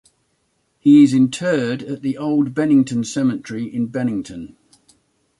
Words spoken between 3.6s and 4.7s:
in Bennington.